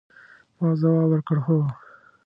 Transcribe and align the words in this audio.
ما 0.57 0.69
ځواب 0.79 1.07
ورکړ، 1.09 1.37
هو. 1.45 1.57